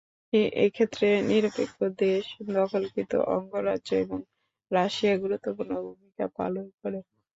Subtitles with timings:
[0.65, 2.25] এক্ষেত্রে নিরপেক্ষ দেশ,
[2.51, 4.19] দখলকৃত অঙ্গরাজ্য এবং
[4.71, 6.99] রাশিয়া গুরুত্বপূর্ণ ভূমিকা পালন করে।